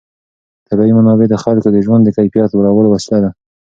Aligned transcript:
طبیعي 0.67 0.91
منابع 0.97 1.27
د 1.29 1.35
خلکو 1.43 1.69
د 1.71 1.77
ژوند 1.85 2.01
د 2.05 2.09
کیفیت 2.17 2.49
لوړولو 2.53 2.89
وسیله 2.95 3.19
ده. 3.23 3.29